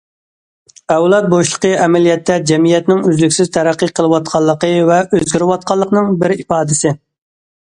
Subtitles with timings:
[0.93, 6.97] ئەۋلاد بوشلۇقى ئەمەلىيەتتە جەمئىيەتنىڭ ئۈزلۈكسىز تەرەققىي قىلىۋاتقانلىقى ۋە ئۆزگىرىۋاتقانلىقىنىڭ بىر ئىپادىسى.